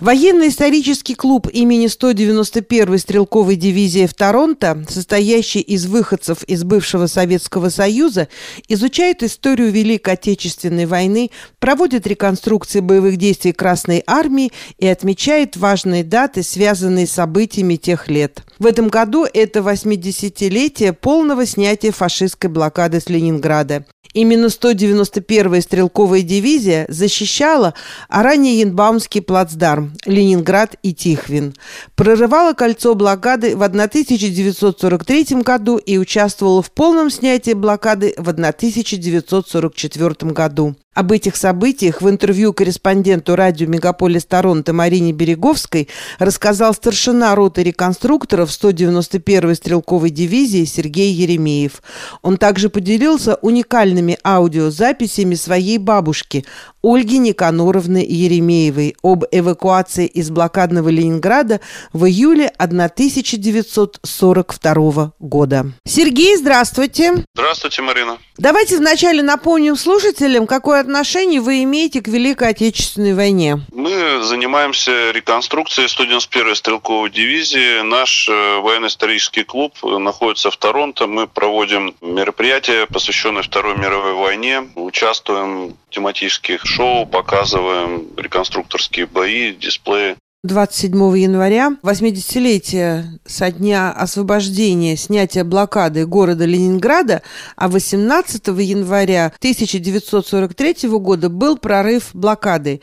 Военно-исторический 0.00 1.14
клуб 1.14 1.46
имени 1.52 1.86
191-й 1.86 2.98
стрелковой 2.98 3.56
дивизии 3.56 4.06
в 4.06 4.14
Торонто, 4.14 4.82
состоящий 4.88 5.60
из 5.60 5.84
выходцев 5.84 6.42
из 6.44 6.64
бывшего 6.64 7.06
Советского 7.06 7.68
Союза, 7.68 8.28
изучает 8.66 9.22
историю 9.22 9.70
Великой 9.70 10.14
Отечественной 10.14 10.86
войны, 10.86 11.30
проводит 11.58 12.06
реконструкции 12.06 12.80
боевых 12.80 13.18
действий 13.18 13.52
Красной 13.52 14.02
Армии 14.06 14.52
и 14.78 14.86
отмечает 14.86 15.58
важные 15.58 16.02
даты, 16.02 16.42
связанные 16.42 17.06
с 17.06 17.12
событиями 17.12 17.76
тех 17.76 18.08
лет. 18.08 18.42
В 18.58 18.64
этом 18.64 18.88
году 18.88 19.26
это 19.30 19.58
80-летие 19.60 20.94
полного 20.94 21.44
снятия 21.44 21.92
фашистской 21.92 22.48
блокады 22.48 23.00
с 23.00 23.10
Ленинграда. 23.10 23.84
Именно 24.12 24.46
191-я 24.46 25.62
стрелковая 25.62 26.22
дивизия 26.22 26.86
защищала 26.88 27.74
Аранье-Янбаумский 28.08 29.22
плацдарм, 29.22 29.89
Ленинград 30.04 30.76
и 30.82 30.92
Тихвин. 30.92 31.54
Прорывала 31.94 32.54
кольцо 32.54 32.94
блокады 32.94 33.56
в 33.56 33.62
1943 33.62 35.42
году 35.42 35.76
и 35.76 35.98
участвовала 35.98 36.62
в 36.62 36.70
полном 36.70 37.10
снятии 37.10 37.52
блокады 37.52 38.14
в 38.16 38.28
1944 38.28 40.32
году. 40.32 40.76
Об 40.92 41.12
этих 41.12 41.36
событиях 41.36 42.02
в 42.02 42.10
интервью 42.10 42.52
корреспонденту 42.52 43.36
радио 43.36 43.68
«Мегаполис 43.68 44.24
Торонто» 44.24 44.72
Марине 44.72 45.12
Береговской 45.12 45.88
рассказал 46.18 46.74
старшина 46.74 47.32
роты 47.36 47.62
реконструкторов 47.62 48.50
191-й 48.50 49.54
стрелковой 49.54 50.10
дивизии 50.10 50.64
Сергей 50.64 51.12
Еремеев. 51.12 51.80
Он 52.22 52.38
также 52.38 52.70
поделился 52.70 53.36
уникальными 53.36 54.18
аудиозаписями 54.24 55.36
своей 55.36 55.78
бабушки 55.78 56.44
Ольги 56.82 57.18
Никаноровны 57.18 57.98
Еремеевой 57.98 58.96
об 59.00 59.22
эвакуации 59.30 60.06
из 60.06 60.30
блокадного 60.30 60.88
Ленинграда 60.88 61.60
в 61.92 62.06
июле 62.06 62.48
1942 62.58 65.12
года. 65.20 65.70
Сергей, 65.86 66.36
здравствуйте. 66.36 67.24
Здравствуйте, 67.36 67.82
Марина. 67.82 68.18
Давайте 68.40 68.78
вначале 68.78 69.22
напомним 69.22 69.76
слушателям, 69.76 70.46
какое 70.46 70.80
отношение 70.80 71.42
вы 71.42 71.62
имеете 71.64 72.00
к 72.00 72.08
Великой 72.08 72.48
Отечественной 72.48 73.12
войне. 73.12 73.60
Мы 73.70 74.22
занимаемся 74.22 75.10
реконструкцией 75.10 75.88
191-й 75.88 76.56
стрелковой 76.56 77.10
дивизии. 77.10 77.82
Наш 77.82 78.30
э, 78.30 78.60
военно-исторический 78.60 79.44
клуб 79.44 79.74
находится 79.82 80.50
в 80.50 80.56
Торонто. 80.56 81.06
Мы 81.06 81.26
проводим 81.26 81.94
мероприятия, 82.00 82.86
посвященные 82.86 83.42
Второй 83.42 83.76
мировой 83.76 84.14
войне. 84.14 84.70
Участвуем 84.74 85.76
в 85.90 85.94
тематических 85.94 86.64
шоу, 86.64 87.04
показываем 87.04 88.06
реконструкторские 88.16 89.04
бои, 89.04 89.52
дисплеи. 89.52 90.16
27 90.42 91.18
января, 91.18 91.76
80-летие 91.82 93.04
со 93.26 93.50
дня 93.50 93.92
освобождения, 93.92 94.96
снятия 94.96 95.44
блокады 95.44 96.06
города 96.06 96.46
Ленинграда, 96.46 97.20
а 97.56 97.68
18 97.68 98.46
января 98.46 99.34
1943 99.36 100.88
года 100.88 101.28
был 101.28 101.58
прорыв 101.58 102.10
блокады. 102.14 102.80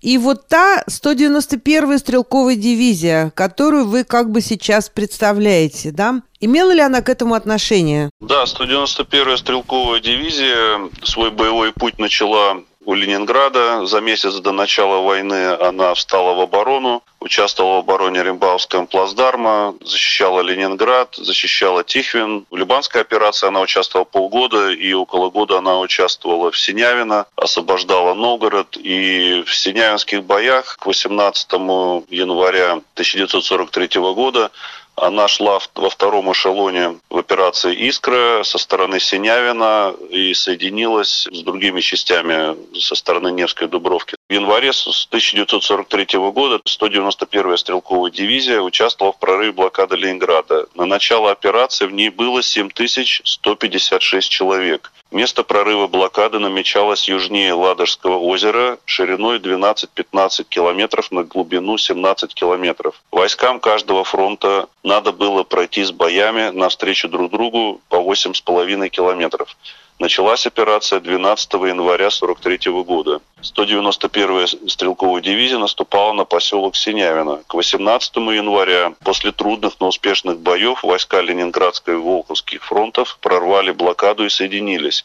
И 0.00 0.16
вот 0.16 0.46
та 0.46 0.84
191-я 0.88 1.98
стрелковая 1.98 2.54
дивизия, 2.54 3.32
которую 3.34 3.86
вы 3.86 4.04
как 4.04 4.30
бы 4.30 4.40
сейчас 4.40 4.88
представляете, 4.88 5.90
да, 5.90 6.22
Имела 6.44 6.72
ли 6.72 6.80
она 6.80 7.02
к 7.02 7.08
этому 7.08 7.34
отношение? 7.34 8.10
Да, 8.20 8.42
191-я 8.42 9.36
стрелковая 9.36 10.00
дивизия 10.00 10.90
свой 11.04 11.30
боевой 11.30 11.72
путь 11.72 12.00
начала 12.00 12.64
у 12.84 12.94
Ленинграда. 12.94 13.86
За 13.86 14.00
месяц 14.00 14.34
до 14.36 14.52
начала 14.52 15.00
войны 15.00 15.54
она 15.54 15.94
встала 15.94 16.34
в 16.34 16.40
оборону, 16.40 17.02
участвовала 17.20 17.76
в 17.76 17.78
обороне 17.78 18.22
Римбауского 18.22 18.86
плацдарма, 18.86 19.74
защищала 19.80 20.40
Ленинград, 20.40 21.14
защищала 21.16 21.84
Тихвин. 21.84 22.46
В 22.50 22.56
Либанской 22.56 23.00
операции 23.00 23.46
она 23.46 23.60
участвовала 23.60 24.04
полгода, 24.04 24.70
и 24.70 24.92
около 24.92 25.30
года 25.30 25.58
она 25.58 25.78
участвовала 25.78 26.50
в 26.50 26.58
Синявино, 26.58 27.26
освобождала 27.36 28.14
Новгород. 28.14 28.76
И 28.76 29.44
в 29.46 29.54
Синявинских 29.54 30.24
боях 30.24 30.76
к 30.78 30.86
18 30.86 31.52
января 32.10 32.72
1943 32.94 34.00
года 34.14 34.50
она 34.96 35.28
шла 35.28 35.58
во 35.74 35.90
втором 35.90 36.30
эшелоне 36.32 36.98
в 37.10 37.18
операции 37.18 37.74
«Искра» 37.88 38.42
со 38.44 38.58
стороны 38.58 39.00
Синявина 39.00 39.94
и 40.10 40.34
соединилась 40.34 41.26
с 41.30 41.42
другими 41.42 41.80
частями 41.80 42.56
со 42.78 42.94
стороны 42.94 43.32
Невской 43.32 43.68
Дубровки. 43.68 44.16
В 44.32 44.34
январе 44.34 44.72
с 44.72 45.06
1943 45.10 46.18
года 46.30 46.58
191-я 46.64 47.54
стрелковая 47.58 48.10
дивизия 48.10 48.62
участвовала 48.62 49.12
в 49.12 49.18
прорыве 49.18 49.52
блокады 49.52 49.96
Ленинграда. 49.96 50.68
На 50.74 50.86
начало 50.86 51.30
операции 51.30 51.84
в 51.84 51.92
ней 51.92 52.08
было 52.08 52.42
7156 52.42 54.30
человек. 54.30 54.90
Место 55.10 55.42
прорыва 55.42 55.86
блокады 55.86 56.38
намечалось 56.38 57.10
южнее 57.10 57.52
Ладожского 57.52 58.16
озера 58.16 58.78
шириной 58.86 59.38
12-15 59.38 60.44
километров 60.48 61.12
на 61.12 61.24
глубину 61.24 61.76
17 61.76 62.32
километров. 62.32 63.02
Войскам 63.10 63.60
каждого 63.60 64.02
фронта 64.02 64.66
надо 64.82 65.12
было 65.12 65.42
пройти 65.42 65.84
с 65.84 65.90
боями 65.90 66.48
навстречу 66.48 67.10
друг 67.10 67.30
другу 67.30 67.82
по 67.90 67.96
8,5 67.96 68.88
километров. 68.88 69.54
Началась 70.02 70.48
операция 70.48 70.98
12 70.98 71.52
января 71.52 72.08
1943 72.08 72.72
года. 72.82 73.20
191-я 73.40 74.48
стрелковая 74.68 75.22
дивизия 75.22 75.58
наступала 75.58 76.12
на 76.12 76.24
поселок 76.24 76.74
Синявино. 76.74 77.44
К 77.46 77.54
18 77.54 78.16
января, 78.16 78.94
после 79.04 79.30
трудных, 79.30 79.74
но 79.78 79.86
успешных 79.86 80.40
боев, 80.40 80.82
войска 80.82 81.20
Ленинградской 81.20 81.94
и 81.94 81.98
Волховских 81.98 82.64
фронтов 82.64 83.16
прорвали 83.20 83.70
блокаду 83.70 84.24
и 84.24 84.28
соединились 84.28 85.04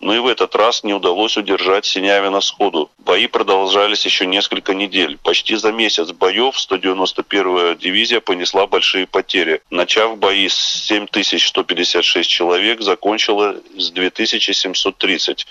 но 0.00 0.14
и 0.14 0.18
в 0.18 0.26
этот 0.26 0.54
раз 0.54 0.84
не 0.84 0.92
удалось 0.92 1.36
удержать 1.36 1.86
Синявина 1.86 2.40
сходу. 2.40 2.90
Бои 2.98 3.26
продолжались 3.26 4.04
еще 4.04 4.26
несколько 4.26 4.74
недель. 4.74 5.18
Почти 5.22 5.56
за 5.56 5.72
месяц 5.72 6.10
боев 6.10 6.56
191-я 6.56 7.74
дивизия 7.74 8.20
понесла 8.20 8.66
большие 8.66 9.06
потери. 9.06 9.62
Начав 9.70 10.18
бои 10.18 10.48
с 10.48 10.56
7156 10.86 12.28
человек, 12.28 12.82
закончила 12.82 13.56
с 13.76 13.90
2730 13.90 15.46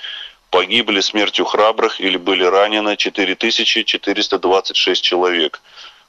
погибли 0.53 0.99
смертью 0.99 1.45
храбрых 1.45 1.99
или 1.99 2.15
были 2.15 2.43
ранены 2.43 2.95
4426 2.95 5.03
человек. 5.03 5.61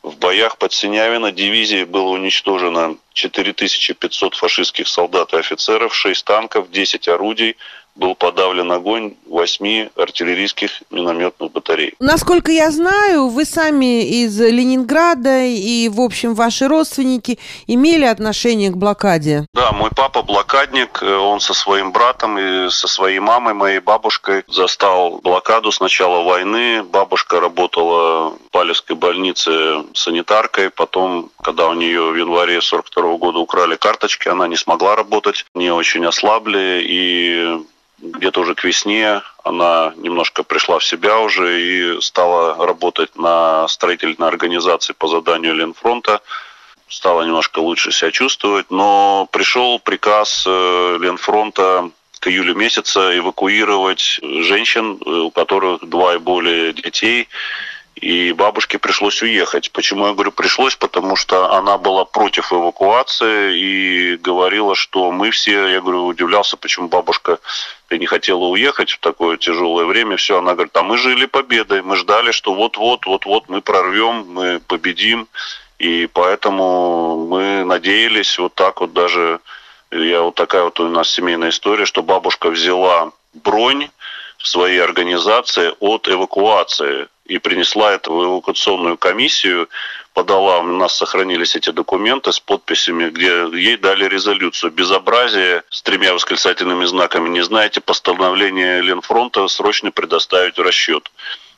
В 0.03 0.19
боях 0.19 0.59
под 0.59 0.75
Синявино 0.75 1.33
дивизии 1.33 1.85
было 1.85 2.11
уничтожено 2.11 2.99
4500 3.15 4.35
фашистских 4.35 4.87
солдат 4.87 5.33
и 5.33 5.39
офицеров, 5.39 5.95
6 5.95 6.27
танков, 6.27 6.71
10 6.71 7.09
орудий, 7.09 7.57
был 7.95 8.15
подавлен 8.15 8.71
огонь 8.73 9.15
восьми 9.27 9.91
артиллерийских 9.97 10.83
минометных 10.91 11.53
батарей. 11.53 11.95
Насколько 12.01 12.53
я 12.53 12.71
знаю, 12.71 13.29
вы 13.29 13.45
сами 13.45 14.03
из 14.03 14.41
Ленинграда 14.41 15.45
и, 15.45 15.89
в 15.89 16.01
общем, 16.01 16.35
ваши 16.35 16.69
родственники 16.69 17.39
имели 17.67 18.05
отношение 18.05 18.71
к 18.71 18.77
блокаде. 18.77 19.47
Да, 19.55 19.73
мой 19.73 19.91
папа 19.95 20.23
блокадник, 20.23 21.03
он 21.03 21.41
со 21.41 21.55
своим 21.55 21.93
братом 21.93 22.39
и 22.39 22.69
со 22.71 22.89
своей 22.89 23.19
мамой, 23.21 23.55
моей 23.55 23.79
бабушкой 23.81 24.45
застал 24.49 25.21
блокаду 25.23 25.71
с 25.71 25.81
начала 25.81 26.23
войны. 26.23 26.83
Бабушка 26.83 27.41
работала 27.41 28.31
в 28.31 28.51
Палевской 28.51 28.97
больнице 28.97 29.85
санитаркой, 29.95 30.71
потом, 30.71 31.31
когда 31.43 31.69
у 31.69 31.75
нее 31.75 32.11
в 32.11 32.17
январе 32.17 32.61
42 32.61 33.17
года 33.17 33.39
украли 33.39 33.77
карточки, 33.77 34.29
она 34.29 34.49
не 34.49 34.57
смогла 34.57 34.97
работать, 34.97 35.47
не 35.55 35.71
очень 35.71 36.05
ослабли, 36.05 36.83
и 36.85 37.65
где-то 38.05 38.41
уже 38.41 38.55
к 38.55 38.65
весне 38.65 39.23
она 39.43 39.93
немножко 39.97 40.43
пришла 40.43 40.79
в 40.79 40.85
себя 40.85 41.19
уже 41.21 41.61
и 41.61 42.01
стала 42.01 42.67
работать 42.67 43.17
на 43.17 43.67
строительной 43.69 44.29
организации 44.29 44.93
по 44.93 45.09
заданию 45.09 45.55
Ленфронта. 45.55 46.21
Стала 46.89 47.23
немножко 47.23 47.61
лучше 47.61 47.93
себя 47.93 48.11
чувствовать, 48.11 48.71
но 48.71 49.27
пришел 49.33 49.79
приказ 49.79 50.45
э, 50.47 50.99
Ленфронта 51.01 51.91
к 52.21 52.29
июлю 52.29 52.55
месяца 52.55 53.19
эвакуировать 53.19 54.21
женщин, 54.23 54.99
э, 55.05 55.11
у 55.11 55.31
которых 55.31 55.89
два 55.89 56.15
и 56.15 56.19
более 56.19 56.73
детей, 56.73 57.29
и 58.05 58.35
бабушке 58.35 58.79
пришлось 58.79 59.23
уехать. 59.23 59.73
Почему 59.73 60.07
я 60.07 60.13
говорю 60.13 60.31
пришлось? 60.31 60.77
Потому 60.77 61.17
что 61.17 61.55
она 61.55 61.79
была 61.79 62.05
против 62.05 62.53
эвакуации 62.53 63.59
и 63.59 64.17
говорила, 64.19 64.75
что 64.75 65.11
мы 65.11 65.31
все, 65.31 65.69
я 65.69 65.81
говорю, 65.81 66.05
удивлялся, 66.05 66.59
почему 66.59 66.89
бабушка 66.89 67.39
не 67.91 68.05
хотела 68.05 68.45
уехать 68.45 68.91
в 68.91 68.99
такое 68.99 69.39
тяжелое 69.39 69.87
время. 69.87 70.19
Все, 70.19 70.37
она 70.37 70.53
говорит, 70.53 70.77
а 70.77 70.83
мы 70.83 70.99
жили 70.99 71.25
победой, 71.25 71.81
мы 71.81 71.97
ждали, 71.97 72.31
что 72.33 72.53
вот-вот, 72.53 73.07
вот-вот 73.07 73.49
мы 73.49 73.63
прорвем, 73.63 74.27
мы 74.29 74.61
победим. 74.61 75.27
И 75.79 76.07
поэтому 76.13 77.27
мы 77.27 77.65
надеялись 77.65 78.39
вот 78.39 78.55
так 78.55 78.83
вот 78.83 78.93
даже, 78.93 79.41
я 79.91 80.21
вот 80.21 80.35
такая 80.35 80.65
вот 80.65 80.79
у 80.79 80.89
нас 80.91 81.09
семейная 81.09 81.49
история, 81.49 81.87
что 81.87 82.03
бабушка 82.03 82.51
взяла 82.51 83.13
бронь 83.33 83.89
своей 84.37 84.83
организации 84.83 85.73
от 85.81 86.07
эвакуации 86.07 87.09
и 87.27 87.39
принесла 87.39 87.93
это 87.93 88.11
в 88.11 88.25
эвакуационную 88.25 88.99
комиссию, 88.99 89.69
подала, 90.13 90.61
у 90.61 90.63
нас 90.65 90.97
сохранились 90.97 91.57
эти 91.57 91.71
документы 91.71 92.33
с 92.33 92.41
подписями, 92.41 93.11
где 93.11 93.47
ей 93.53 93.77
дали 93.77 94.05
резолюцию. 94.07 94.73
Безобразие 94.73 95.63
с 95.71 95.83
тремя 95.83 96.13
восклицательными 96.13 96.85
знаками. 96.85 97.29
Не 97.29 97.43
знаете 97.43 97.81
постановление 97.81 98.83
Ленфронта 98.83 99.49
срочно 99.49 99.91
предоставить 99.91 100.59
расчет. 100.59 101.11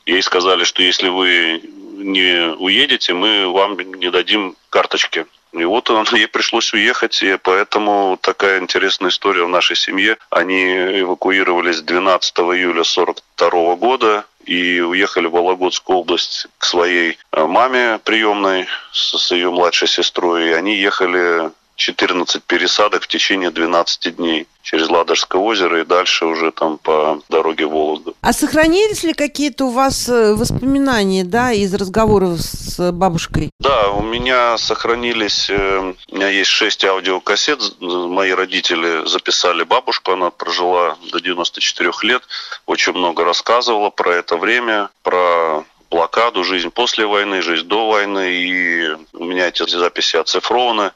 Ей 0.06 0.22
сказали, 0.22 0.64
что 0.64 0.82
если 0.82 1.08
вы 1.08 1.62
не 1.96 2.54
уедете, 2.58 3.12
мы 3.12 3.48
вам 3.48 3.76
не 3.78 4.10
дадим 4.10 4.56
карточки. 4.70 5.26
И 5.52 5.64
вот 5.64 5.88
ей 6.12 6.28
пришлось 6.28 6.72
уехать, 6.74 7.22
и 7.22 7.38
поэтому 7.42 8.18
такая 8.20 8.60
интересная 8.60 9.10
история 9.10 9.44
в 9.44 9.48
нашей 9.48 9.74
семье. 9.74 10.18
Они 10.28 11.00
эвакуировались 11.00 11.80
12 11.80 12.38
июля 12.38 12.82
1942 12.82 13.76
года 13.76 14.24
и 14.46 14.80
уехали 14.80 15.26
в 15.26 15.32
Вологодскую 15.32 15.98
область 15.98 16.46
к 16.58 16.64
своей 16.64 17.18
э, 17.32 17.46
маме 17.46 17.98
приемной 18.04 18.66
с 18.92 19.30
ее 19.32 19.50
младшей 19.50 19.88
сестрой. 19.88 20.48
И 20.48 20.52
они 20.52 20.76
ехали 20.76 21.50
14 21.76 22.42
пересадок 22.42 23.02
в 23.02 23.06
течение 23.08 23.50
12 23.50 24.16
дней 24.16 24.46
через 24.62 24.88
Ладожское 24.88 25.40
озеро 25.40 25.80
и 25.80 25.84
дальше 25.84 26.26
уже 26.26 26.50
там 26.50 26.78
по 26.78 27.20
дороге 27.28 27.66
Вологду. 27.66 28.16
А 28.20 28.32
сохранились 28.32 29.04
ли 29.04 29.12
какие-то 29.12 29.66
у 29.66 29.70
вас 29.70 30.08
э, 30.08 30.34
воспоминания, 30.34 31.22
да, 31.22 31.52
из 31.52 31.72
разговоров 31.74 32.40
с 32.40 32.90
бабушкой? 32.90 33.50
Да, 33.60 33.90
у 33.90 34.02
меня 34.02 34.58
сохранились, 34.58 35.48
э, 35.50 35.94
у 36.10 36.16
меня 36.16 36.28
есть 36.28 36.50
шесть 36.50 36.84
аудиокассет, 36.84 37.60
мои 37.80 38.32
родители 38.32 39.06
записали 39.06 39.62
бабушку, 39.62 40.12
она 40.12 40.30
прожила 40.30 40.96
до 41.12 41.20
94 41.20 41.92
лет, 42.02 42.22
очень 42.66 42.92
много 42.92 43.24
рассказывала 43.24 43.90
про 43.90 44.16
это 44.16 44.36
время, 44.36 44.88
про 45.02 45.64
блокаду, 45.96 46.44
жизнь 46.44 46.70
после 46.70 47.06
войны, 47.06 47.40
жизнь 47.40 47.66
до 47.66 47.88
войны. 47.88 48.32
И 48.32 48.90
у 49.14 49.24
меня 49.24 49.48
эти 49.48 49.66
записи 49.68 50.16
оцифрованы. 50.16 50.92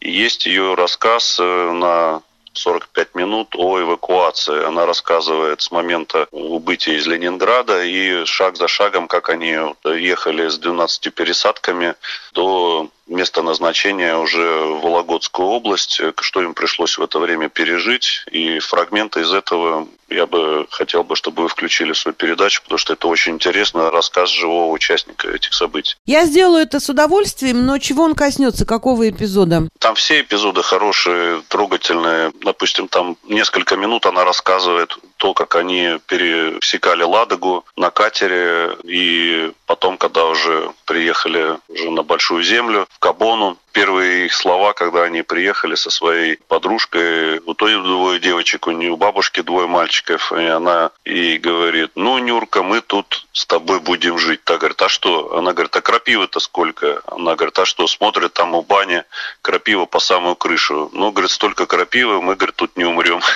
И 0.00 0.10
есть 0.10 0.46
ее 0.46 0.74
рассказ 0.74 1.38
э, 1.40 1.72
на 1.72 2.22
45 2.52 3.14
минут 3.16 3.54
о 3.56 3.80
эвакуации. 3.80 4.64
Она 4.64 4.86
рассказывает 4.86 5.60
с 5.60 5.72
момента 5.72 6.28
убытия 6.30 6.94
из 6.94 7.06
Ленинграда 7.06 7.84
и 7.84 8.24
шаг 8.26 8.56
за 8.56 8.68
шагом, 8.68 9.08
как 9.08 9.28
они 9.28 9.56
ехали 9.84 10.48
с 10.48 10.58
12 10.58 11.12
пересадками 11.12 11.94
до 12.32 12.88
место 13.06 13.42
назначения 13.42 14.16
уже 14.16 14.64
в 14.64 14.80
Вологодскую 14.80 15.48
область, 15.48 16.00
что 16.20 16.42
им 16.42 16.54
пришлось 16.54 16.98
в 16.98 17.02
это 17.02 17.18
время 17.18 17.48
пережить. 17.48 18.24
И 18.30 18.58
фрагменты 18.58 19.20
из 19.20 19.32
этого 19.32 19.88
я 20.08 20.26
бы 20.26 20.66
хотел 20.70 21.04
бы, 21.04 21.16
чтобы 21.16 21.42
вы 21.42 21.48
включили 21.48 21.92
в 21.92 21.98
свою 21.98 22.14
передачу, 22.14 22.62
потому 22.62 22.78
что 22.78 22.92
это 22.92 23.08
очень 23.08 23.32
интересно, 23.34 23.90
рассказ 23.90 24.30
живого 24.30 24.70
участника 24.72 25.28
этих 25.30 25.52
событий. 25.54 25.96
Я 26.06 26.24
сделаю 26.24 26.62
это 26.62 26.80
с 26.80 26.88
удовольствием, 26.88 27.66
но 27.66 27.78
чего 27.78 28.04
он 28.04 28.14
коснется, 28.14 28.64
какого 28.64 29.08
эпизода? 29.08 29.68
Там 29.78 29.94
все 29.94 30.20
эпизоды 30.20 30.62
хорошие, 30.62 31.42
трогательные. 31.48 32.32
Допустим, 32.42 32.88
там 32.88 33.16
несколько 33.24 33.76
минут 33.76 34.06
она 34.06 34.24
рассказывает 34.24 34.96
то, 35.24 35.32
как 35.32 35.56
они 35.56 36.00
пересекали 36.06 37.02
Ладогу 37.02 37.64
на 37.76 37.88
катере, 37.90 38.76
и 38.84 39.52
потом, 39.64 39.96
когда 39.96 40.26
уже 40.26 40.70
приехали 40.84 41.56
уже 41.66 41.90
на 41.90 42.02
Большую 42.02 42.42
Землю, 42.42 42.86
в 42.90 42.98
Кабону, 42.98 43.56
первые 43.72 44.26
их 44.26 44.34
слова, 44.34 44.72
когда 44.72 45.02
они 45.02 45.22
приехали 45.22 45.74
со 45.74 45.90
своей 45.90 46.38
подружкой, 46.48 47.40
у 47.40 47.54
той 47.54 47.74
двое 47.82 48.20
девочек, 48.20 48.66
у 48.66 48.70
нее 48.70 48.92
у 48.92 48.96
бабушки 48.96 49.40
двое 49.40 49.66
мальчиков, 49.66 50.32
и 50.32 50.44
она 50.44 50.90
ей 51.04 51.38
говорит, 51.38 51.90
ну, 51.94 52.18
Нюрка, 52.18 52.62
мы 52.62 52.80
тут 52.80 53.26
с 53.32 53.46
тобой 53.46 53.80
будем 53.80 54.16
жить. 54.16 54.44
Та 54.44 54.58
говорит, 54.58 54.80
а 54.80 54.88
что? 54.88 55.36
Она 55.36 55.52
говорит, 55.52 55.74
а 55.74 55.80
крапивы-то 55.80 56.38
сколько? 56.38 57.02
Она 57.06 57.34
говорит, 57.34 57.58
а 57.58 57.64
что? 57.64 57.86
Смотрит 57.88 58.32
там 58.32 58.54
у 58.54 58.62
бани 58.62 59.02
крапива 59.42 59.86
по 59.86 59.98
самую 59.98 60.36
крышу. 60.36 60.88
Ну, 60.92 61.10
говорит, 61.10 61.32
столько 61.32 61.66
крапивы, 61.66 62.22
мы, 62.22 62.36
говорит, 62.36 62.56
тут 62.56 62.76
не 62.76 62.84
умрем. 62.84 63.20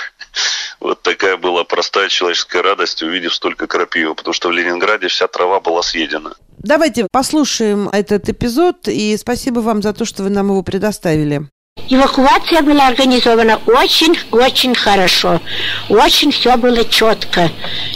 Вот 0.79 1.01
такая 1.01 1.35
была 1.35 1.65
простая 1.99 2.09
человеческая 2.09 2.61
радость, 2.61 3.03
увидев 3.03 3.33
столько 3.33 3.67
крапивы, 3.67 4.15
потому 4.15 4.33
что 4.33 4.47
в 4.47 4.51
Ленинграде 4.53 5.09
вся 5.09 5.27
трава 5.27 5.59
была 5.59 5.83
съедена. 5.83 6.33
Давайте 6.59 7.07
послушаем 7.11 7.89
этот 7.89 8.29
эпизод, 8.29 8.87
и 8.87 9.17
спасибо 9.17 9.59
вам 9.59 9.81
за 9.81 9.91
то, 9.91 10.05
что 10.05 10.23
вы 10.23 10.29
нам 10.29 10.47
его 10.47 10.63
предоставили. 10.63 11.41
Эвакуация 11.89 12.61
была 12.61 12.87
организована 12.87 13.59
очень-очень 13.65 14.75
хорошо. 14.75 15.41
Очень 15.89 16.31
все 16.31 16.55
было 16.55 16.85
четко. 16.85 17.49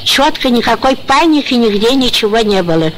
Четко, 0.04 0.50
никакой 0.50 0.98
паники, 0.98 1.54
нигде 1.54 1.96
ничего 1.96 2.40
не 2.40 2.62
было. 2.62 2.92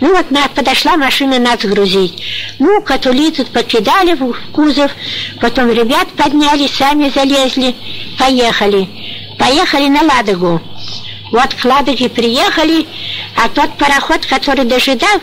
Ну 0.00 0.14
вот 0.14 0.30
на, 0.30 0.46
подошла 0.48 0.96
машина 0.96 1.38
нас 1.38 1.60
грузить. 1.60 2.22
Ну, 2.58 2.82
катулицы 2.82 3.44
покидали 3.46 4.14
в 4.14 4.34
кузов, 4.52 4.90
потом 5.40 5.70
ребят 5.70 6.08
подняли, 6.16 6.66
сами 6.66 7.08
залезли, 7.08 7.74
поехали. 8.18 8.97
Поехали 9.38 9.88
на 9.88 10.02
Ладогу. 10.02 10.60
Вот 11.30 11.54
к 11.54 11.64
Ладоге 11.64 12.08
приехали, 12.08 12.86
а 13.36 13.48
тот 13.48 13.76
пароход, 13.76 14.26
который 14.26 14.64
дожидал, 14.64 15.20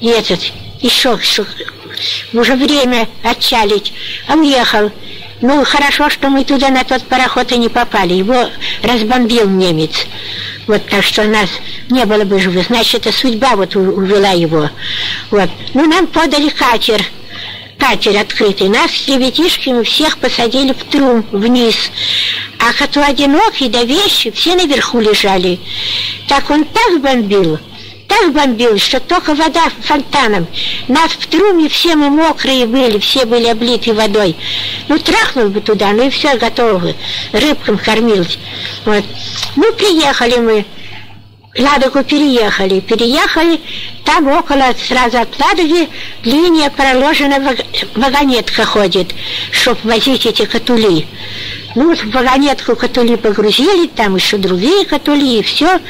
этот, 0.00 0.40
еще 0.80 1.18
уже 2.32 2.54
время 2.54 3.08
отчалить, 3.22 3.92
он 4.28 4.42
ехал. 4.42 4.92
Ну, 5.40 5.64
хорошо, 5.64 6.10
что 6.10 6.28
мы 6.30 6.44
туда 6.44 6.68
на 6.68 6.84
тот 6.84 7.04
пароход 7.04 7.52
и 7.52 7.58
не 7.58 7.68
попали. 7.68 8.12
Его 8.12 8.48
разбомбил 8.82 9.48
немец. 9.48 10.06
Вот 10.66 10.84
так 10.86 11.04
что 11.04 11.24
нас 11.24 11.48
не 11.90 12.04
было 12.04 12.24
бы 12.24 12.40
живых. 12.40 12.66
Значит, 12.66 13.06
это 13.06 13.16
судьба 13.16 13.54
вот 13.54 13.76
увела 13.76 14.30
его. 14.30 14.68
Вот. 15.30 15.48
Ну, 15.74 15.86
нам 15.86 16.08
подали 16.08 16.48
катер 16.48 17.00
катер 17.78 18.16
открытый. 18.16 18.68
Нас 18.68 18.90
с 18.90 19.08
ребятишками 19.08 19.82
всех 19.82 20.18
посадили 20.18 20.72
в 20.72 20.84
трум 20.84 21.24
вниз. 21.32 21.76
А 22.58 22.72
кто 22.72 23.02
одинокий, 23.02 23.68
да 23.68 23.84
вещи, 23.84 24.30
все 24.30 24.54
наверху 24.54 25.00
лежали. 25.00 25.58
Так 26.28 26.50
он 26.50 26.64
так 26.64 27.00
бомбил, 27.00 27.58
так 28.08 28.32
бомбил, 28.32 28.78
что 28.78 29.00
только 29.00 29.34
вода 29.34 29.70
фонтаном. 29.82 30.46
Нас 30.88 31.12
в 31.12 31.26
труме 31.26 31.68
все 31.68 31.94
мы 31.94 32.10
мокрые 32.10 32.66
были, 32.66 32.98
все 32.98 33.24
были 33.24 33.46
облиты 33.46 33.94
водой. 33.94 34.34
Ну, 34.88 34.98
трахнул 34.98 35.48
бы 35.48 35.60
туда, 35.60 35.92
ну 35.92 36.06
и 36.06 36.10
все, 36.10 36.36
готово. 36.36 36.94
Рыбкам 37.32 37.78
кормились. 37.78 38.38
Вот. 38.84 39.04
Ну, 39.56 39.72
приехали 39.74 40.36
мы. 40.38 40.64
Ладогу 41.58 42.04
переехали. 42.04 42.80
Переехали, 42.80 43.60
там 44.04 44.28
около, 44.28 44.74
сразу 44.86 45.18
от 45.18 45.38
Ладоги, 45.38 45.88
линия 46.24 46.70
проложена, 46.70 47.56
вагонетка 47.94 48.64
ходит, 48.64 49.14
чтобы 49.50 49.80
возить 49.84 50.26
эти 50.26 50.44
катули. 50.44 51.06
Ну, 51.74 51.94
в 51.94 52.04
вагонетку 52.10 52.76
катули 52.76 53.16
погрузили, 53.16 53.88
там 53.88 54.16
еще 54.16 54.36
другие 54.36 54.84
катули, 54.84 55.38
и 55.38 55.42
все. 55.42 55.80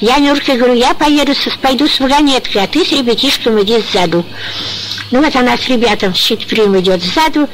Я 0.00 0.18
Нюрке 0.18 0.54
говорю, 0.54 0.74
я 0.74 0.94
поеду, 0.94 1.32
пойду 1.60 1.86
с 1.86 2.00
вагонеткой, 2.00 2.62
а 2.62 2.66
ты 2.66 2.84
с 2.84 2.92
ребятишками 2.92 3.62
иди 3.62 3.82
сзаду. 3.92 4.24
Ну 5.10 5.22
вот 5.22 5.36
она 5.36 5.56
с 5.56 5.68
ребятам 5.68 6.14
щитприм 6.14 6.78
идет 6.78 7.02
сзаду, 7.02 7.48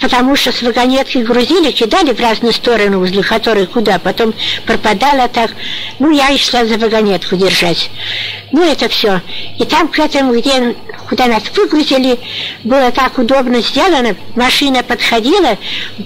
потому 0.00 0.34
что 0.36 0.52
с 0.52 0.62
вагонетки 0.62 1.18
грузили, 1.18 1.70
кидали 1.70 2.12
в 2.12 2.20
разные 2.20 2.52
стороны, 2.52 2.98
возле 2.98 3.22
которой 3.22 3.66
куда, 3.66 3.98
потом 3.98 4.34
пропадала 4.66 5.28
так. 5.28 5.52
Ну, 5.98 6.10
я 6.10 6.30
и 6.30 6.38
шла 6.38 6.64
за 6.64 6.76
вагонетку 6.76 7.36
держать. 7.36 7.90
Ну, 8.52 8.64
это 8.64 8.88
все. 8.88 9.20
И 9.58 9.64
там 9.64 9.88
к 9.88 9.98
этому, 9.98 10.36
где, 10.38 10.74
куда 11.08 11.26
нас 11.26 11.42
выгрузили, 11.54 12.18
было 12.64 12.90
так 12.92 13.18
удобно 13.18 13.60
сделано, 13.60 14.14
машина 14.36 14.82
подходила, 14.82 15.58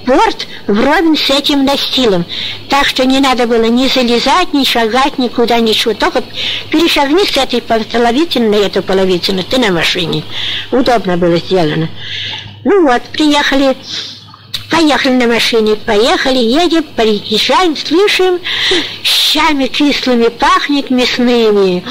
борт 0.07 0.47
вровень 0.67 1.17
с 1.17 1.31
этим 1.31 1.65
настилом. 1.65 2.25
Так 2.69 2.87
что 2.87 3.05
не 3.05 3.21
надо 3.21 3.47
было 3.47 3.65
ни 3.65 3.89
залезать, 3.89 4.53
ни 4.53 4.65
шагать, 4.65 5.19
никуда, 5.19 5.59
ничего. 5.59 5.95
Только 5.95 6.23
перешагни 6.71 7.25
с 7.25 7.37
этой 7.37 7.61
половицыны 7.61 8.49
на 8.49 8.57
эту 8.57 8.83
половицыну, 8.83 9.43
ты 9.43 9.59
на 9.59 9.71
машине 9.73 10.23
удобно 10.71 11.17
было 11.17 11.37
сделано. 11.37 11.89
Ну 12.65 12.87
вот, 12.87 13.03
приехали, 13.13 13.77
поехали 14.73 15.13
на 15.13 15.27
машине, 15.27 15.77
поехали, 15.77 16.39
едем, 16.39 16.83
приезжаем, 16.97 17.77
слышим, 17.77 18.41
щами 19.05 19.67
кислыми 19.67 20.29
пахнет 20.29 20.91
мясными. 20.91 21.85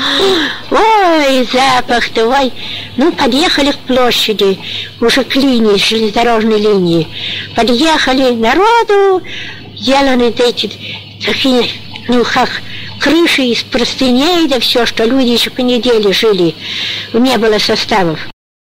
Ой, 0.71 1.47
запах 1.53 2.09
твой. 2.09 2.51
Ну, 2.97 3.11
подъехали 3.11 3.71
к 3.71 3.77
площади, 3.79 4.59
уже 4.99 5.23
к 5.23 5.35
линии, 5.35 5.77
железнодорожной 5.77 6.59
линии. 6.59 7.07
Подъехали, 7.55 8.31
народу, 8.31 9.21
сделаны 9.77 10.33
эти 10.35 10.71
такие, 11.23 11.69
ну, 12.07 12.23
как 12.23 12.49
крыши 12.99 13.43
из 13.43 13.61
простыней, 13.61 14.47
да 14.47 14.59
все, 14.59 14.87
что 14.87 15.05
люди 15.05 15.29
еще 15.29 15.51
по 15.51 15.61
неделе 15.61 16.11
жили. 16.11 16.55
Не 17.13 17.37
было 17.37 17.59
составов. 17.59 18.19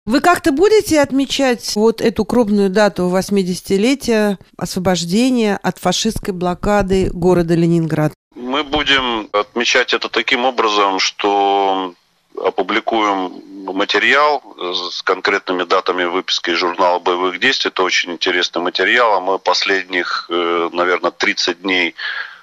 Вы 0.07 0.21
как-то 0.21 0.53
будете 0.53 1.01
отмечать 1.01 1.75
вот 1.75 2.01
эту 2.01 2.25
крупную 2.25 2.71
дату 2.71 3.11
80-летия 3.13 4.39
освобождения 4.57 5.59
от 5.61 5.79
фашистской 5.79 6.33
блокады 6.33 7.11
города 7.13 7.55
Ленинград? 7.57 8.13
Мы 8.37 8.63
будем 8.63 9.29
отмечать 9.33 9.95
это 9.95 10.09
таким 10.09 10.45
образом, 10.45 11.01
что 11.01 11.93
опубликуем 12.41 13.43
материал 13.75 14.45
с 14.57 15.03
конкретными 15.03 15.65
датами 15.65 16.05
выписки 16.05 16.51
из 16.51 16.59
журнала 16.59 17.01
боевых 17.01 17.41
действий. 17.41 17.71
Это 17.71 17.83
очень 17.83 18.13
интересный 18.13 18.63
материал. 18.63 19.15
А 19.15 19.21
мы 19.21 19.41
последних, 19.41 20.27
э, 20.31 20.69
наверное, 20.73 21.11
30 21.11 21.63
дней 21.63 21.97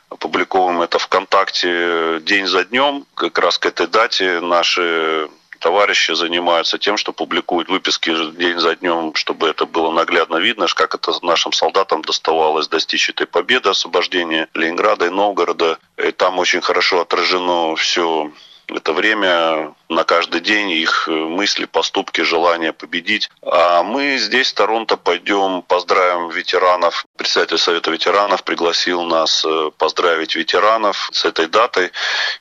опубликовываем 0.10 0.82
это 0.82 1.00
ВКонтакте 1.00 2.20
день 2.24 2.46
за 2.46 2.65
днем. 2.65 3.05
Как 3.15 3.39
раз 3.39 3.58
к 3.58 3.65
этой 3.65 3.88
дате 3.88 4.41
наши 4.41 5.29
товарищи 5.63 6.12
занимаются 6.12 6.77
тем, 6.77 6.98
что 6.98 7.13
публикуют 7.13 7.70
выписки 7.70 8.12
день 8.34 8.60
за 8.60 8.75
днем, 8.75 9.15
чтобы 9.15 9.48
это 9.48 9.65
было 9.65 9.91
наглядно 9.91 10.36
видно, 10.36 10.67
как 10.67 10.93
это 10.93 11.13
нашим 11.22 11.53
солдатам 11.53 12.01
доставалось 12.01 12.67
достичь 12.67 13.10
этой 13.10 13.25
победы, 13.27 13.70
освобождения 13.70 14.50
Ленинграда 14.53 15.05
и 15.05 15.10
Новгорода. 15.10 15.77
И 15.98 16.12
там 16.12 16.38
очень 16.38 16.60
хорошо 16.60 17.00
отражено 17.00 17.77
все 17.77 18.34
это 18.67 18.91
время 18.91 19.74
на 19.88 20.03
каждый 20.03 20.41
день, 20.41 20.72
их 20.72 21.08
мысли, 21.08 21.63
поступки, 21.63 22.22
желание 22.22 22.74
победить. 22.74 23.29
А 23.41 23.84
мы 23.84 24.17
здесь, 24.17 24.51
в 24.51 24.55
Торонто, 24.55 24.98
пойдем 24.98 25.62
поздравим 25.62 26.29
ветеранов. 26.29 27.05
Председатель 27.15 27.58
Совета 27.58 27.89
ветеранов 27.89 28.43
пригласил 28.43 29.03
нас 29.03 29.46
э, 29.46 29.72
поздравить 29.77 30.36
ветеранов 30.36 31.10
с 31.13 31.24
этой 31.24 31.48
датой. 31.48 31.91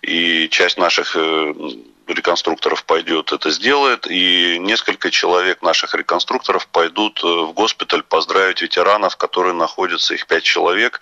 И 0.01 0.49
часть 0.49 0.79
наших 0.79 1.17
э, 1.17 1.55
реконструкторов 2.15 2.85
пойдет, 2.85 3.33
это 3.33 3.51
сделает. 3.51 4.07
И 4.09 4.59
несколько 4.59 5.11
человек 5.11 5.63
наших 5.63 5.95
реконструкторов 5.95 6.67
пойдут 6.69 7.23
э, 7.23 7.27
в 7.27 7.53
госпиталь 7.53 8.03
поздравить 8.03 8.63
ветеранов, 8.63 9.17
которые 9.17 9.55
находятся, 9.55 10.15
их 10.15 10.27
пять 10.27 10.43
человек, 10.43 11.01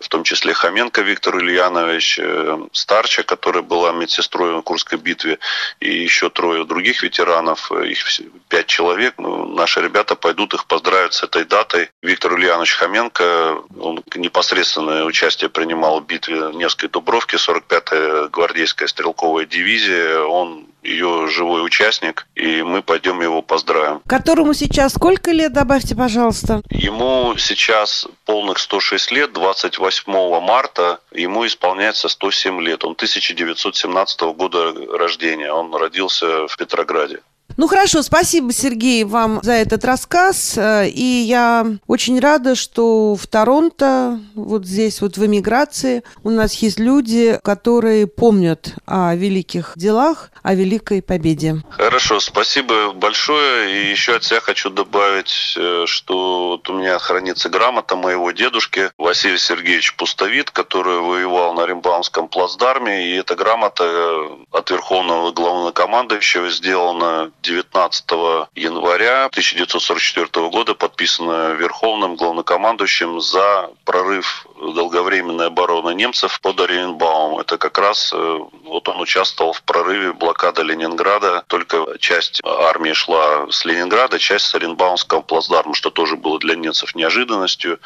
в 0.00 0.08
том 0.08 0.24
числе 0.24 0.54
Хоменко 0.54 1.02
Виктор 1.02 1.38
Ильянович, 1.38 2.18
э, 2.20 2.58
Старча, 2.72 3.22
которая 3.22 3.62
была 3.62 3.92
медсестрой 3.92 4.54
в 4.54 4.62
Курской 4.62 4.98
битве, 4.98 5.38
и 5.80 5.92
еще 5.92 6.30
трое 6.30 6.64
других 6.64 7.02
ветеранов, 7.02 7.70
э, 7.72 7.88
их 7.88 8.04
пять 8.48 8.66
человек. 8.66 9.14
Ну, 9.18 9.46
наши 9.46 9.80
ребята 9.80 10.14
пойдут 10.14 10.54
их 10.54 10.66
поздравить 10.66 11.14
с 11.14 11.22
этой 11.22 11.44
датой. 11.44 11.90
Виктор 12.02 12.38
Ильянович 12.38 12.74
Хоменко, 12.74 13.62
он 13.78 14.02
непосредственное 14.14 15.04
участие 15.04 15.50
принимал 15.50 16.00
в 16.00 16.06
битве 16.06 16.50
Невской 16.54 16.88
Дубровки, 16.88 17.36
45-я 17.36 18.28
гвардейская 18.28 18.88
стрелковая 18.88 19.46
дивизия. 19.46 20.20
Он 20.20 20.47
ее 20.88 21.28
живой 21.28 21.64
участник, 21.64 22.26
и 22.34 22.62
мы 22.62 22.82
пойдем 22.82 23.20
его 23.20 23.42
поздравим. 23.42 24.00
Которому 24.06 24.54
сейчас 24.54 24.94
сколько 24.94 25.30
лет, 25.30 25.52
добавьте, 25.52 25.94
пожалуйста? 25.94 26.62
Ему 26.70 27.34
сейчас 27.36 28.06
полных 28.24 28.58
106 28.58 29.10
лет, 29.12 29.32
28 29.32 30.12
марта 30.40 31.00
ему 31.12 31.46
исполняется 31.46 32.08
107 32.08 32.60
лет. 32.62 32.84
Он 32.84 32.92
1917 32.92 34.20
года 34.34 34.74
рождения, 34.96 35.52
он 35.52 35.74
родился 35.74 36.46
в 36.48 36.56
Петрограде. 36.56 37.20
Ну 37.58 37.66
хорошо, 37.66 38.02
спасибо, 38.02 38.52
Сергей, 38.52 39.02
вам 39.02 39.40
за 39.42 39.54
этот 39.54 39.84
рассказ. 39.84 40.56
Э, 40.56 40.86
и 40.88 41.02
я 41.02 41.66
очень 41.88 42.20
рада, 42.20 42.54
что 42.54 43.16
в 43.16 43.26
Торонто, 43.26 44.20
вот 44.36 44.64
здесь 44.64 45.00
вот 45.00 45.16
в 45.16 45.26
эмиграции, 45.26 46.04
у 46.22 46.30
нас 46.30 46.54
есть 46.54 46.78
люди, 46.78 47.36
которые 47.42 48.06
помнят 48.06 48.76
о 48.86 49.12
великих 49.16 49.72
делах, 49.74 50.30
о 50.44 50.54
великой 50.54 51.02
победе. 51.02 51.56
Хорошо, 51.70 52.20
спасибо 52.20 52.92
большое. 52.92 53.88
И 53.88 53.90
еще 53.90 54.14
от 54.14 54.22
себя 54.22 54.38
хочу 54.38 54.70
добавить, 54.70 55.54
э, 55.56 55.82
что 55.86 56.50
вот 56.50 56.70
у 56.70 56.74
меня 56.74 56.96
хранится 57.00 57.48
грамота 57.48 57.96
моего 57.96 58.30
дедушки 58.30 58.92
Василия 58.98 59.36
Сергеевича 59.36 59.94
Пустовит, 59.96 60.52
который 60.52 61.00
воевал 61.00 61.54
на 61.54 61.66
Римбаумском 61.66 62.28
плацдарме. 62.28 63.08
И 63.08 63.16
эта 63.16 63.34
грамота 63.34 63.82
э, 63.82 64.44
от 64.52 64.70
Верховного 64.70 65.32
главнокомандующего 65.32 66.50
сделана 66.50 67.32
19 67.48 68.10
января 68.56 69.24
1944 69.24 70.48
года 70.50 70.74
подписано 70.74 71.54
Верховным 71.54 72.16
главнокомандующим 72.16 73.20
за 73.22 73.70
прорыв 73.84 74.46
долговременной 74.56 75.46
обороны 75.46 75.94
немцев 75.94 76.40
под 76.42 76.60
Оренбаум. 76.60 77.38
Это 77.38 77.56
как 77.56 77.78
раз 77.78 78.12
э, 78.12 78.38
вот 78.64 78.88
он 78.88 79.00
участвовал 79.00 79.54
в 79.54 79.62
прорыве 79.62 80.12
блокады 80.12 80.62
Ленинграда. 80.62 81.42
Только 81.46 81.98
часть 81.98 82.40
армии 82.44 82.92
шла 82.92 83.50
с 83.50 83.64
Ленинграда, 83.64 84.18
часть 84.18 84.46
с 84.46 84.54
Оренбаумского 84.54 85.22
плацдарма, 85.22 85.74
что 85.74 85.90
тоже 85.90 86.16
было 86.16 86.38
для 86.38 86.54
немцев 86.54 86.94
неожиданностью. 86.94 87.80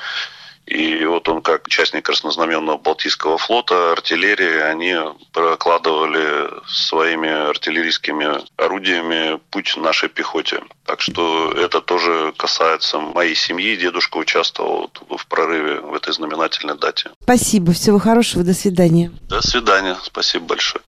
И 0.67 1.05
вот 1.05 1.29
он, 1.29 1.43
как 1.43 1.67
участник 1.67 2.07
краснознаменного 2.07 2.79
Балтийского 2.79 3.37
флота, 3.37 3.93
артиллерии, 3.93 4.61
они 4.61 4.97
прокладывали 5.33 6.49
своими 6.67 7.29
артиллерийскими 7.29 8.39
орудиями 8.57 9.39
путь 9.51 9.77
нашей 9.77 10.09
пехоте. 10.09 10.63
Так 10.87 11.01
что 11.01 11.53
это 11.53 11.81
тоже 11.81 12.33
касается 12.37 12.99
моей 12.99 13.35
семьи. 13.35 13.77
Дедушка 13.77 14.17
участвовал 14.17 14.91
в 15.09 15.27
прорыве 15.27 15.81
в 15.81 15.95
этой 15.95 16.13
знаменательной 16.13 16.79
дате. 16.79 17.11
Спасибо. 17.23 17.73
Всего 17.73 17.99
хорошего. 17.99 18.45
До 18.45 18.55
свидания. 18.55 19.11
До 19.29 19.43
свидания. 19.43 19.97
Спасибо 20.03 20.47
большое. 20.47 20.81